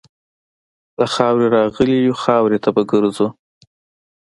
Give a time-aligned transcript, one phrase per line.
[0.99, 3.27] له خاورې راغلي یو، خاورې ته به ګرځو.